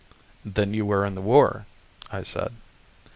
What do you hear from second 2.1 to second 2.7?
I said.